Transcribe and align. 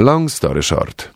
Long 0.00 0.30
story 0.30 0.62
short. 0.62 1.10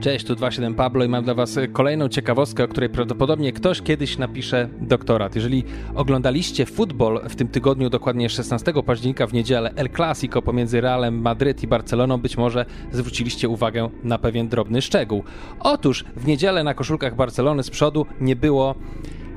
Cześć, 0.00 0.26
tu 0.26 0.34
27 0.34 0.74
Pablo 0.74 1.04
i 1.04 1.08
mam 1.08 1.24
dla 1.24 1.34
Was 1.34 1.58
kolejną 1.72 2.08
ciekawostkę, 2.08 2.64
o 2.64 2.68
której 2.68 2.88
prawdopodobnie 2.88 3.52
ktoś 3.52 3.82
kiedyś 3.82 4.18
napisze 4.18 4.68
doktorat. 4.80 5.34
Jeżeli 5.34 5.64
oglądaliście 5.94 6.66
futbol 6.66 7.20
w 7.28 7.36
tym 7.36 7.48
tygodniu, 7.48 7.90
dokładnie 7.90 8.28
16 8.28 8.72
października 8.86 9.26
w 9.26 9.32
niedzielę 9.32 9.72
El 9.76 9.90
Clasico 9.90 10.42
pomiędzy 10.42 10.80
Realem 10.80 11.22
Madryt 11.22 11.62
i 11.62 11.66
Barceloną, 11.66 12.18
być 12.18 12.36
może 12.36 12.66
zwróciliście 12.92 13.48
uwagę 13.48 13.90
na 14.02 14.18
pewien 14.18 14.48
drobny 14.48 14.82
szczegół. 14.82 15.24
Otóż 15.60 16.04
w 16.16 16.26
niedzielę 16.26 16.64
na 16.64 16.74
koszulkach 16.74 17.16
Barcelony 17.16 17.62
z 17.62 17.70
przodu 17.70 18.06
nie 18.20 18.36
było 18.36 18.74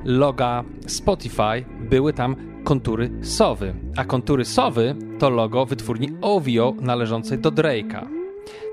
loga 0.04 0.64
Spotify, 0.86 1.64
były 1.80 2.12
tam 2.12 2.36
kontury 2.64 3.10
sowy. 3.22 3.74
A 3.96 4.04
kontury 4.04 4.44
sowy 4.44 4.96
to 5.18 5.30
logo 5.30 5.66
wytwórni 5.66 6.08
OVO 6.22 6.74
należącej 6.80 7.38
do 7.38 7.50
Drake'a. 7.50 8.23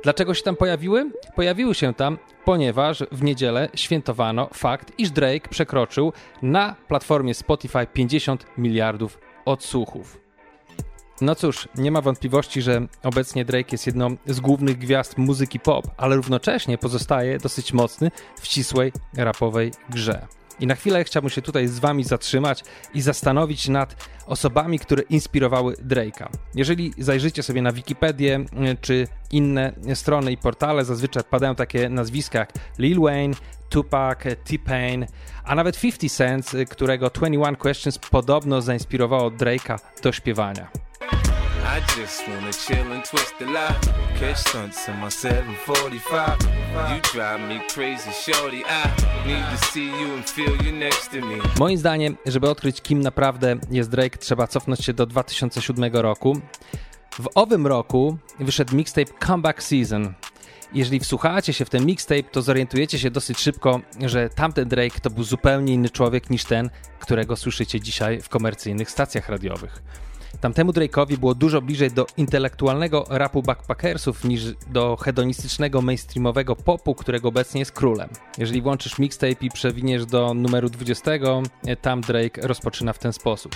Dlaczego 0.04 0.34
się 0.34 0.44
tam 0.44 0.56
pojawiły? 0.56 1.12
Pojawiły 1.36 1.76
się 1.76 1.94
tam, 1.94 2.18
ponieważ 2.46 3.04
w 3.12 3.24
niedzielę 3.24 3.70
świętowano 3.76 4.50
fakt, 4.54 4.94
iż 4.98 5.12
Drake 5.12 5.50
przekroczył 5.50 6.14
na 6.42 6.76
platformie 6.88 7.34
Spotify 7.34 7.88
50 7.94 8.46
miliardów 8.58 9.20
odsłuchów. 9.46 10.22
No 11.22 11.36
cóż, 11.36 11.68
nie 11.76 11.92
ma 11.92 12.02
wątpliwości, 12.02 12.62
że 12.62 12.88
obecnie 13.04 13.46
Drake 13.46 13.70
jest 13.72 13.88
jedną 13.88 14.16
z 14.26 14.40
głównych 14.40 14.78
gwiazd 14.78 15.18
muzyki 15.18 15.60
pop, 15.60 15.86
ale 15.98 16.16
równocześnie 16.16 16.78
pozostaje 16.78 17.38
dosyć 17.38 17.74
mocny 17.74 18.12
w 18.42 18.46
ścisłej 18.46 18.92
rapowej 19.18 19.72
grze. 19.90 20.28
I 20.62 20.68
na 20.68 20.76
chwilę 20.76 21.04
chciałbym 21.04 21.30
się 21.30 21.42
tutaj 21.42 21.68
z 21.68 21.80
wami 21.80 22.04
zatrzymać 22.04 22.64
i 22.94 23.02
zastanowić 23.02 23.68
nad 23.68 24.10
osobami, 24.26 24.80
które 24.80 25.04
inspirowały 25.04 25.74
Drake'a. 25.74 26.28
Jeżeli 26.56 26.94
zajrzycie 26.98 27.44
sobie 27.44 27.62
na 27.62 27.72
Wikipedię 27.72 28.46
czy 28.82 29.08
inne 29.32 29.74
strony 29.94 30.32
i 30.32 30.38
portale, 30.38 30.86
zazwyczaj 30.86 31.24
padają 31.30 31.56
takie 31.56 31.90
nazwiska 31.90 32.40
jak 32.40 32.54
Lil 32.80 33.00
Wayne, 33.00 33.34
Tupac, 33.70 34.20
T-Pain, 34.44 35.06
a 35.44 35.56
nawet 35.56 35.80
50 35.80 36.16
Cent, 36.16 36.70
którego 36.70 37.10
21 37.10 37.56
Questions 37.56 37.98
podobno 38.00 38.62
zainspirowało 38.62 39.32
Drake'a 39.32 39.80
do 40.04 40.12
śpiewania. 40.12 40.68
I 41.64 42.02
just 42.02 42.24
wanna 42.28 42.52
chill 42.52 42.94
and 42.94 43.10
twist 43.10 43.34
the 43.40 43.46
lie. 43.46 43.76
Catch 44.20 44.38
stunts 44.38 44.88
in 44.88 45.00
my 45.00 45.12
745. 45.12 46.61
Moim 51.60 51.78
zdaniem, 51.78 52.18
żeby 52.26 52.50
odkryć 52.50 52.82
kim 52.82 53.00
naprawdę 53.00 53.56
jest 53.72 53.90
Drake, 53.90 54.18
trzeba 54.18 54.48
cofnąć 54.48 54.86
się 54.86 54.94
do 54.94 55.06
2007 55.06 55.94
roku. 55.94 56.38
W 57.20 57.28
owym 57.36 57.68
roku 57.68 58.18
wyszedł 58.40 58.76
mixtape 58.76 59.14
Comeback 59.26 59.64
Season. 59.64 60.14
Jeżeli 60.74 61.00
wsłuchacie 61.00 61.54
się 61.54 61.66
w 61.66 61.70
ten 61.70 61.86
mixtape, 61.86 62.24
to 62.24 62.42
zorientujecie 62.42 63.00
się 63.00 63.12
dosyć 63.12 63.40
szybko, 63.40 63.82
że 64.06 64.30
tamten 64.30 64.70
Drake 64.70 65.00
to 65.00 65.10
był 65.10 65.24
zupełnie 65.24 65.74
inny 65.74 65.90
człowiek 65.90 66.30
niż 66.30 66.44
ten, 66.44 66.70
którego 67.00 67.36
słyszycie 67.36 67.80
dzisiaj 67.80 68.22
w 68.22 68.30
komercyjnych 68.30 68.92
stacjach 68.92 69.30
radiowych. 69.30 69.82
Tamtemu 70.40 70.72
Drake'owi 70.72 71.18
było 71.18 71.36
dużo 71.36 71.62
bliżej 71.62 71.92
do 71.92 72.08
intelektualnego 72.18 73.06
rapu 73.10 73.44
backpackersów 73.44 74.24
niż 74.24 74.42
do 74.68 74.98
hedonistycznego 74.98 75.82
mainstreamowego 75.82 76.56
popu, 76.56 76.96
którego 76.96 77.30
obecnie 77.30 77.60
jest 77.60 77.72
królem. 77.72 78.10
Jeżeli 78.38 78.62
włączysz 78.62 79.00
mixtape 79.00 79.46
i 79.46 79.50
przewiniesz 79.50 80.06
do 80.06 80.34
numeru 80.34 80.70
20, 80.70 81.12
tam 81.82 82.02
Drake 82.02 82.48
rozpoczyna 82.48 82.94
w 82.94 83.00
ten 83.00 83.14
sposób. 83.14 83.56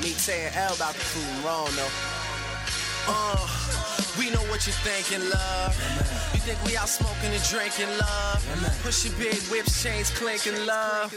Me 0.00 0.14
saying 0.14 0.56
L 0.56 0.74
about 0.74 0.94
the 0.94 1.00
food 1.00 1.44
wrong 1.44 1.68
though. 1.74 1.90
Uh. 3.08 3.97
We 4.18 4.30
know 4.30 4.44
what 4.50 4.60
you're 4.66 4.82
thinking, 4.88 5.22
love. 5.30 5.74
You 6.34 6.40
think 6.40 6.58
we 6.66 6.80
out 6.80 6.90
smoking 6.90 7.32
and 7.36 7.42
drinking, 7.50 7.90
love. 7.98 8.40
Pushing 8.84 9.12
big 9.18 9.40
whips, 9.52 9.82
chains 9.82 10.10
clinking, 10.10 10.66
love. 10.66 11.16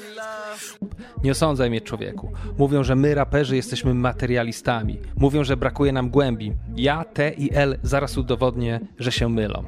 Nie 1.24 1.32
osądzaj 1.32 1.70
mnie, 1.70 1.82
człowieku. 1.82 2.32
Mówią, 2.58 2.84
że 2.84 2.96
my, 2.96 3.16
raperzy, 3.16 3.56
jesteśmy 3.56 3.94
materialistami. 3.94 5.00
Mówią, 5.18 5.44
że 5.44 5.58
brakuje 5.58 5.92
nam 5.92 6.10
głębi. 6.10 6.54
Ja, 6.76 7.04
T 7.04 7.32
i 7.32 7.54
L 7.54 7.80
zaraz 7.84 8.18
udowodnię, 8.18 8.80
że 9.00 9.12
się 9.12 9.30
mylą. 9.30 9.64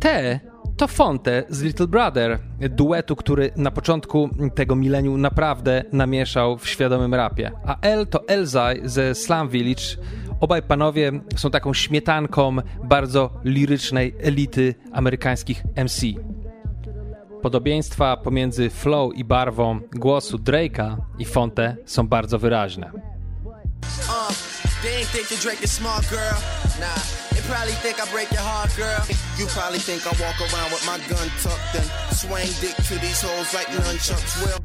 T 0.00 0.40
to 0.76 0.88
Fonte 0.88 1.44
z 1.48 1.62
Little 1.62 1.86
Brother, 1.86 2.38
duetu, 2.70 3.16
który 3.16 3.50
na 3.56 3.70
początku 3.70 4.30
tego 4.54 4.76
milenium 4.76 5.20
naprawdę 5.20 5.84
namieszał 5.92 6.58
w 6.58 6.68
świadomym 6.68 7.14
rapie. 7.14 7.50
A 7.66 7.80
L 7.80 8.06
to 8.06 8.28
Elzai 8.28 8.80
ze 8.84 9.14
Slam 9.14 9.48
Village, 9.48 9.84
Obaj 10.42 10.62
panowie 10.62 11.12
są 11.36 11.50
taką 11.50 11.74
śmietanką 11.74 12.56
bardzo 12.84 13.30
lirycznej 13.44 14.14
elity 14.20 14.74
amerykańskich 14.92 15.62
MC. 15.76 16.06
Podobieństwa 17.42 18.16
pomiędzy 18.16 18.70
flow 18.70 19.14
i 19.14 19.24
barwą 19.24 19.80
głosu 19.94 20.38
Drake'a 20.38 20.96
i 21.18 21.24
Fonte 21.24 21.76
są 21.86 22.08
bardzo 22.08 22.38
wyraźne. 22.38 22.90
You 29.38 29.46
probably. 34.46 34.61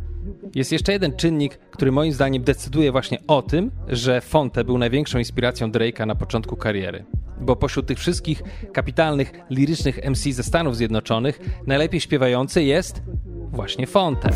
Jest 0.58 0.72
jeszcze 0.72 0.92
jeden 0.94 1.16
czynnik, 1.16 1.58
który 1.58 1.92
moim 1.92 2.14
zdaniem 2.14 2.44
decyduje 2.44 2.92
właśnie 2.92 3.18
o 3.28 3.42
tym, 3.42 3.72
że 3.88 4.22
Fonte 4.22 4.64
był 4.64 4.78
największą 4.78 5.20
inspiracją 5.20 5.72
Drake'a 5.72 6.08
na 6.08 6.16
początku 6.16 6.56
kariery. 6.56 7.06
Bo 7.42 7.56
pośród 7.56 7.88
tych 7.88 8.00
wszystkich 8.00 8.44
kapitalnych, 8.74 9.32
lirycznych 9.50 10.00
MC 10.10 10.34
ze 10.34 10.44
Stanów 10.44 10.78
Zjednoczonych 10.78 11.40
najlepiej 11.68 12.02
śpiewający 12.02 12.64
jest 12.64 13.02
właśnie 13.52 13.88
Fonte. 13.88 14.30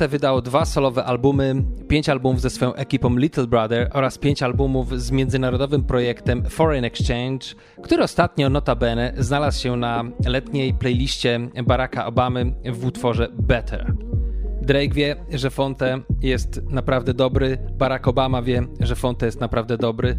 Fonte 0.00 0.08
wydał 0.10 0.42
dwa 0.42 0.64
solowe 0.64 1.04
albumy, 1.04 1.64
pięć 1.88 2.08
albumów 2.08 2.40
ze 2.40 2.50
swoją 2.50 2.74
ekipą 2.74 3.16
Little 3.16 3.46
Brother 3.46 3.90
oraz 3.92 4.18
pięć 4.18 4.42
albumów 4.42 5.00
z 5.00 5.10
międzynarodowym 5.10 5.84
projektem 5.84 6.44
Foreign 6.44 6.84
Exchange, 6.84 7.46
który 7.82 8.02
ostatnio 8.02 8.50
notabene 8.50 9.12
znalazł 9.18 9.62
się 9.62 9.76
na 9.76 10.04
letniej 10.26 10.74
playliście 10.74 11.40
Baracka 11.66 12.06
Obamy 12.06 12.54
w 12.72 12.84
utworze 12.84 13.28
Better. 13.32 13.94
Drake 14.62 14.94
wie, 14.94 15.16
że 15.32 15.50
Fonte 15.50 16.00
jest 16.22 16.62
naprawdę 16.70 17.14
dobry, 17.14 17.58
Barack 17.78 18.08
Obama 18.08 18.42
wie, 18.42 18.62
że 18.80 18.96
Fonte 18.96 19.26
jest 19.26 19.40
naprawdę 19.40 19.78
dobry. 19.78 20.18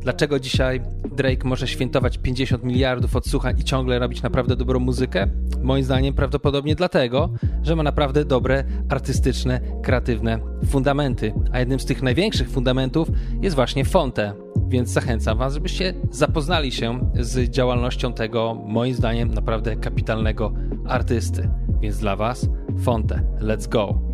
Dlaczego 0.00 0.40
dzisiaj 0.40 0.80
Drake 1.16 1.48
może 1.48 1.68
świętować 1.68 2.18
50 2.18 2.64
miliardów 2.64 3.16
odsłuchań 3.16 3.58
i 3.58 3.64
ciągle 3.64 3.98
robić 3.98 4.22
naprawdę 4.22 4.56
dobrą 4.56 4.80
muzykę? 4.80 5.26
Moim 5.62 5.84
zdaniem 5.84 6.14
prawdopodobnie 6.14 6.74
dlatego, 6.74 7.30
że 7.62 7.76
ma 7.76 7.82
naprawdę 7.82 8.24
dobre, 8.24 8.64
artystyczne, 8.88 9.60
kreatywne 9.82 10.38
fundamenty. 10.66 11.32
A 11.52 11.58
jednym 11.58 11.80
z 11.80 11.84
tych 11.84 12.02
największych 12.02 12.50
fundamentów 12.50 13.08
jest 13.42 13.56
właśnie 13.56 13.84
Fonte. 13.84 14.32
Więc 14.68 14.88
zachęcam 14.88 15.38
Was, 15.38 15.54
żebyście 15.54 15.94
zapoznali 16.10 16.72
się 16.72 17.10
z 17.20 17.50
działalnością 17.50 18.12
tego, 18.12 18.54
moim 18.54 18.94
zdaniem, 18.94 19.34
naprawdę 19.34 19.76
kapitalnego 19.76 20.52
artysty. 20.86 21.50
Więc 21.80 21.98
dla 21.98 22.16
Was 22.16 22.48
Fonte. 22.84 23.22
Let's 23.40 23.68
go! 23.68 24.07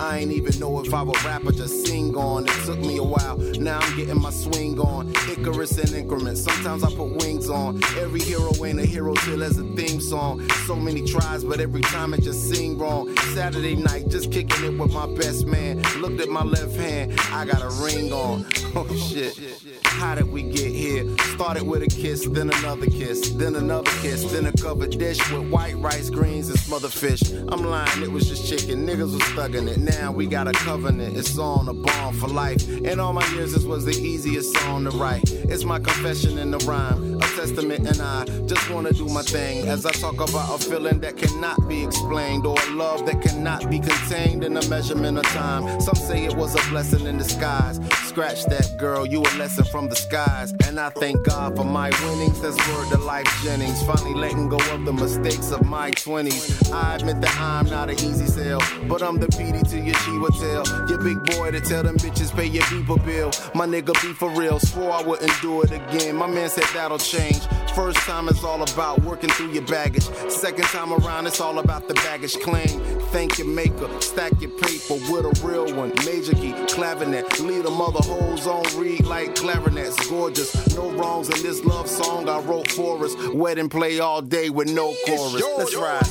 I 0.00 0.18
ain't 0.18 0.32
even 0.32 0.58
know 0.58 0.80
if 0.80 0.92
I 0.94 1.02
would 1.02 1.22
rap 1.24 1.44
or 1.44 1.52
just 1.52 1.86
sing 1.86 2.14
on. 2.16 2.44
It 2.46 2.64
took 2.64 2.78
me 2.78 2.98
a 2.98 3.02
while, 3.02 3.36
now 3.36 3.78
I'm 3.80 3.96
getting 3.96 4.20
my 4.20 4.30
swing 4.30 4.78
on. 4.78 5.12
Icarus 5.28 5.78
in 5.78 5.94
increments, 5.94 6.42
sometimes 6.42 6.84
I 6.84 6.90
put 6.94 7.16
wings 7.16 7.48
on. 7.48 7.82
Every 7.98 8.20
hero 8.20 8.52
ain't 8.64 8.80
a 8.80 8.86
hero 8.86 9.14
till 9.14 9.38
there's 9.38 9.58
a 9.58 9.64
theme 9.74 10.00
song. 10.00 10.48
So 10.66 10.76
many 10.76 11.04
tries, 11.04 11.44
but 11.44 11.60
every 11.60 11.82
time 11.82 12.14
it 12.14 12.22
just 12.22 12.48
sing 12.48 12.78
wrong. 12.78 13.14
Saturday 13.34 13.76
night, 13.76 14.08
just 14.08 14.32
kicking 14.32 14.64
it 14.64 14.78
with 14.78 14.92
my 14.92 15.06
best 15.14 15.46
man. 15.46 15.82
Looked 15.98 16.20
at 16.20 16.28
my 16.28 16.42
left 16.42 16.76
hand, 16.76 17.18
I 17.30 17.44
got 17.44 17.62
a 17.62 17.68
ring 17.82 18.12
on. 18.12 18.46
Oh 18.72 18.86
shit. 18.94 19.36
How 19.82 20.14
did 20.14 20.30
we 20.30 20.42
get 20.44 20.72
here? 20.72 21.04
Started 21.34 21.64
with 21.64 21.82
a 21.82 21.88
kiss, 21.88 22.24
then 22.28 22.50
another 22.50 22.86
kiss, 22.86 23.30
then 23.30 23.56
another 23.56 23.90
kiss, 24.00 24.30
then 24.30 24.46
a 24.46 24.52
covered 24.52 24.92
dish 24.96 25.18
with 25.32 25.50
white 25.50 25.76
rice, 25.78 26.08
greens, 26.08 26.48
and 26.48 26.58
smothered 26.60 26.92
fish. 26.92 27.20
I'm 27.48 27.64
lying, 27.64 28.02
it 28.02 28.12
was 28.12 28.28
just 28.28 28.48
chicken. 28.48 28.86
Niggas 28.86 29.12
was 29.12 29.22
thugging 29.34 29.59
Now 29.60 30.10
we 30.10 30.26
got 30.26 30.48
a 30.48 30.52
covenant. 30.52 31.16
It's 31.16 31.38
on 31.38 31.68
a 31.68 31.74
bond 31.74 32.16
for 32.16 32.28
life. 32.28 32.66
In 32.68 32.98
all 32.98 33.12
my 33.12 33.26
years, 33.34 33.52
this 33.52 33.64
was 33.64 33.84
the 33.84 33.92
easiest 33.92 34.56
song 34.56 34.84
to 34.84 34.90
write. 34.90 35.30
It's 35.30 35.64
my 35.64 35.78
confession 35.78 36.38
in 36.38 36.50
the 36.50 36.58
rhyme, 36.58 37.09
a 37.20 37.36
testament, 37.36 37.86
and 37.86 38.00
I 38.00 38.24
just 38.46 38.68
wanna 38.70 38.92
do 38.92 39.06
my 39.06 39.22
thing 39.22 39.68
as 39.68 39.86
I 39.86 39.92
talk 39.92 40.14
about 40.14 40.54
a 40.54 40.58
feeling 40.58 41.00
that 41.00 41.16
cannot 41.16 41.68
be 41.68 41.84
explained 41.84 42.46
or 42.46 42.56
a 42.58 42.70
love 42.70 43.06
that 43.06 43.20
cannot 43.22 43.70
be 43.70 43.78
contained 43.78 44.44
in 44.44 44.56
a 44.56 44.68
measurement 44.68 45.18
of 45.18 45.24
time. 45.26 45.80
Some 45.80 45.94
say 45.94 46.24
it 46.24 46.34
was 46.36 46.54
a 46.54 46.70
blessing 46.70 47.06
in 47.06 47.18
disguise. 47.18 47.80
Scratch 48.04 48.44
that, 48.46 48.76
girl, 48.78 49.06
you 49.06 49.20
a 49.20 49.30
lesson 49.38 49.64
from 49.64 49.88
the 49.88 49.96
skies. 49.96 50.52
And 50.66 50.80
I 50.80 50.90
thank 50.90 51.24
God 51.24 51.56
for 51.56 51.64
my 51.64 51.90
winnings. 52.04 52.40
That's 52.40 52.56
word 52.68 52.88
to 52.90 52.98
life 52.98 53.28
Jennings. 53.44 53.82
Finally 53.84 54.14
letting 54.14 54.48
go 54.48 54.58
of 54.72 54.84
the 54.84 54.92
mistakes 54.92 55.52
of 55.52 55.64
my 55.64 55.90
20s. 55.92 56.72
I 56.72 56.96
admit 56.96 57.20
that 57.20 57.40
I'm 57.40 57.66
not 57.66 57.88
an 57.88 57.96
easy 57.96 58.26
sell, 58.26 58.60
but 58.88 59.02
I'm 59.02 59.18
the 59.18 59.26
PD 59.28 59.68
to 59.70 59.78
your 59.78 59.94
Chiwa 59.94 60.30
tell. 60.40 60.88
Your 60.88 60.98
big 60.98 61.22
boy 61.36 61.50
to 61.52 61.60
tell 61.60 61.82
them 61.82 61.96
bitches 61.96 62.32
pay 62.34 62.46
your 62.46 62.64
people 62.64 62.98
bill. 62.98 63.30
My 63.54 63.66
nigga 63.66 63.94
be 64.02 64.12
for 64.12 64.30
real, 64.30 64.58
swore 64.58 64.92
I 64.92 65.02
wouldn't 65.02 65.32
do 65.40 65.62
it 65.62 65.70
again. 65.70 66.16
My 66.16 66.26
man 66.26 66.48
said 66.50 66.64
that'll 66.74 66.98
change. 67.10 67.40
First 67.74 67.98
time 67.98 68.28
it's 68.28 68.44
all 68.44 68.62
about 68.62 69.02
working 69.02 69.30
through 69.30 69.50
your 69.50 69.64
baggage. 69.66 70.04
Second 70.30 70.64
time 70.64 70.92
around, 70.92 71.26
it's 71.26 71.40
all 71.40 71.58
about 71.58 71.88
the 71.88 71.94
baggage 71.94 72.38
claim. 72.40 72.80
Thank 73.10 73.38
your 73.38 73.48
maker, 73.48 73.88
stack 74.00 74.32
your 74.40 74.50
paper 74.50 74.94
with 75.10 75.24
a 75.24 75.32
real 75.46 75.74
one. 75.74 75.92
Major 76.04 76.34
key, 76.34 76.52
clavinet, 76.68 77.40
lead 77.40 77.66
a 77.66 77.70
mother 77.70 78.00
hoes 78.02 78.46
on 78.46 78.62
read 78.78 79.04
like 79.06 79.34
clarinets. 79.34 80.08
Gorgeous, 80.08 80.76
no 80.76 80.90
wrongs 80.92 81.28
in 81.28 81.42
this 81.42 81.64
love 81.64 81.88
song 81.88 82.28
I 82.28 82.38
wrote 82.40 82.70
for 82.70 83.04
us. 83.04 83.16
Wedding 83.34 83.68
play 83.68 83.98
all 83.98 84.22
day 84.22 84.50
with 84.50 84.72
no 84.72 84.94
chorus. 85.06 85.42
Let's 85.58 85.76
ride. 85.76 86.06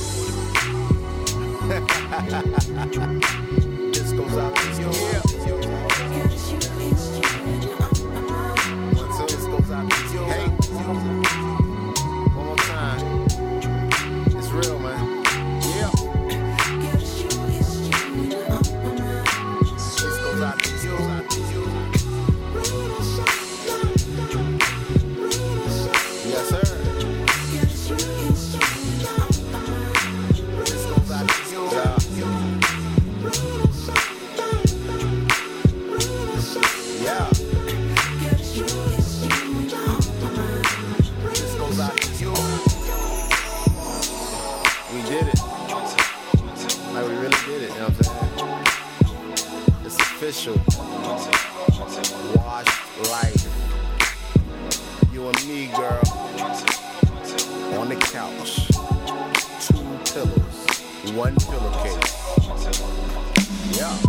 Washed 52.45 52.79
life. 53.11 53.45
You 55.13 55.27
and 55.27 55.47
me, 55.47 55.67
girl. 55.75 56.01
On 57.77 57.89
the 57.89 57.95
couch. 57.95 58.67
Two 59.67 59.83
pillows. 60.13 60.57
One 61.15 61.35
pillowcase. 61.35 62.15
Yeah. 63.77 64.08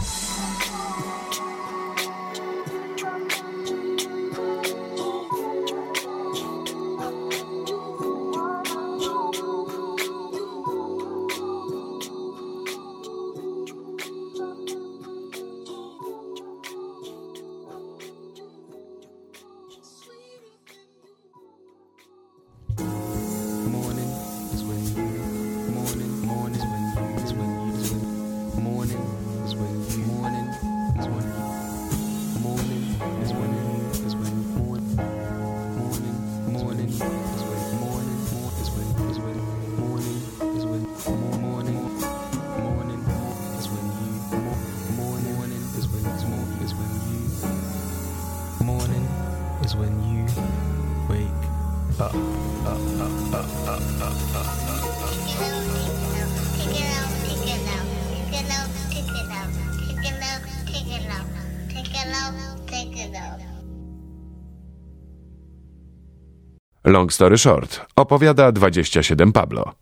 Long 66.85 67.11
story 67.11 67.39
short, 67.39 67.81
opowiada 67.97 68.53
27 68.53 69.33
Pablo. 69.33 69.75